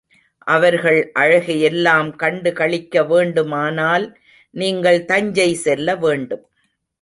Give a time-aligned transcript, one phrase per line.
[0.47, 4.05] அவர்கள் அழகை எல்லாம் கண்டுகளிக்க வேண்டுமானால்
[4.53, 6.43] நீங்கள் தஞ்சை செல்ல வேண்டும்.